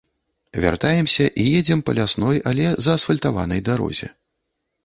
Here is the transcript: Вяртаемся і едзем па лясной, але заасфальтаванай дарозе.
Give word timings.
Вяртаемся 0.63 1.27
і 1.43 1.45
едзем 1.59 1.83
па 1.89 1.95
лясной, 1.99 2.37
але 2.53 2.65
заасфальтаванай 2.87 3.63
дарозе. 3.69 4.11